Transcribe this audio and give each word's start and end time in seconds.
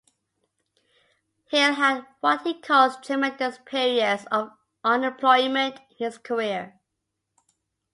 Hill 1.51 1.75
had 1.75 2.07
what 2.21 2.41
he 2.41 2.59
calls 2.59 2.97
"tremendous 3.03 3.59
periods 3.67 4.25
of 4.31 4.49
unemployment" 4.83 5.75
in 5.77 5.97
his 6.05 6.17
career. 6.17 6.79